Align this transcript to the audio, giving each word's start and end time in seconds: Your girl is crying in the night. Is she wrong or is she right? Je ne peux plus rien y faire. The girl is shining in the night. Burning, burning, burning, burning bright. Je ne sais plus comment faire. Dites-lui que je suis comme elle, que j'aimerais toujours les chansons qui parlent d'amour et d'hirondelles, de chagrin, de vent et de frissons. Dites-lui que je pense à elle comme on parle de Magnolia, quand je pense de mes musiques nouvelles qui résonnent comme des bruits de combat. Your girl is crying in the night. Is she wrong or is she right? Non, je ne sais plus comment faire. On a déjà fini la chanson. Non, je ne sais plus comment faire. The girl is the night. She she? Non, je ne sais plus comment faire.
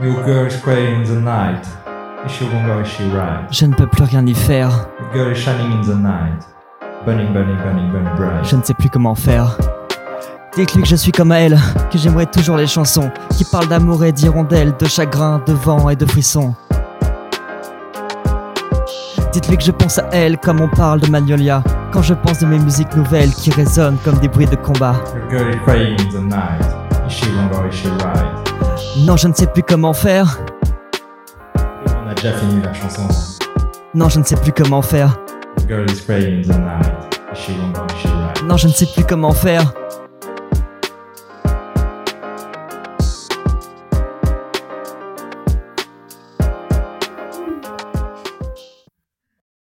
Your 0.00 0.24
girl 0.24 0.46
is 0.46 0.56
crying 0.62 1.02
in 1.02 1.04
the 1.04 1.20
night. 1.20 1.64
Is 2.26 2.32
she 2.32 2.44
wrong 2.44 2.68
or 2.70 2.82
is 2.82 2.88
she 2.88 3.04
right? 3.10 3.46
Je 3.50 3.66
ne 3.66 3.74
peux 3.74 3.86
plus 3.86 4.04
rien 4.04 4.26
y 4.26 4.34
faire. 4.34 4.70
The 4.98 5.14
girl 5.14 5.32
is 5.32 5.36
shining 5.36 5.72
in 5.72 5.82
the 5.82 5.96
night. 5.96 6.44
Burning, 7.06 7.32
burning, 7.32 7.56
burning, 7.62 7.90
burning 7.90 8.14
bright. 8.16 8.44
Je 8.44 8.56
ne 8.56 8.62
sais 8.62 8.74
plus 8.74 8.90
comment 8.90 9.14
faire. 9.14 9.56
Dites-lui 10.54 10.82
que 10.82 10.88
je 10.88 10.96
suis 10.96 11.12
comme 11.12 11.32
elle, 11.32 11.58
que 11.90 11.98
j'aimerais 11.98 12.26
toujours 12.26 12.56
les 12.56 12.66
chansons 12.66 13.10
qui 13.30 13.44
parlent 13.44 13.68
d'amour 13.68 14.04
et 14.04 14.12
d'hirondelles, 14.12 14.74
de 14.78 14.86
chagrin, 14.86 15.40
de 15.46 15.52
vent 15.52 15.88
et 15.88 15.96
de 15.96 16.04
frissons. 16.04 16.54
Dites-lui 19.32 19.56
que 19.56 19.64
je 19.64 19.70
pense 19.70 19.98
à 19.98 20.08
elle 20.12 20.38
comme 20.38 20.60
on 20.60 20.68
parle 20.68 21.00
de 21.00 21.08
Magnolia, 21.08 21.62
quand 21.92 22.02
je 22.02 22.14
pense 22.14 22.40
de 22.40 22.46
mes 22.46 22.58
musiques 22.58 22.94
nouvelles 22.96 23.32
qui 23.32 23.50
résonnent 23.50 23.98
comme 24.04 24.18
des 24.18 24.28
bruits 24.28 24.46
de 24.46 24.56
combat. 24.56 24.96
Your 25.14 25.30
girl 25.30 25.54
is 25.54 25.58
crying 25.64 26.00
in 26.00 26.10
the 26.10 26.22
night. 26.22 26.60
Is 27.06 27.12
she 27.12 27.26
wrong 27.30 27.50
or 27.54 27.68
is 27.68 27.74
she 27.74 27.88
right? 28.04 28.49
Non, 28.98 29.16
je 29.16 29.28
ne 29.28 29.34
sais 29.34 29.46
plus 29.46 29.62
comment 29.62 29.92
faire. 29.92 30.38
On 31.56 32.08
a 32.08 32.14
déjà 32.14 32.32
fini 32.32 32.60
la 32.62 32.72
chanson. 32.72 33.02
Non, 33.94 34.08
je 34.08 34.18
ne 34.18 34.24
sais 34.24 34.36
plus 34.36 34.52
comment 34.52 34.82
faire. 34.82 35.16
The 35.56 35.66
girl 35.68 35.90
is 35.90 36.04
the 36.46 36.58
night. 36.58 37.20
She 37.34 37.52
she? 38.00 38.08
Non, 38.44 38.56
je 38.56 38.68
ne 38.68 38.72
sais 38.72 38.86
plus 38.86 39.04
comment 39.04 39.32
faire. 39.32 39.72